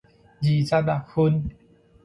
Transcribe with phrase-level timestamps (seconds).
[0.03, 0.03] 二
[0.65, 1.45] 十六份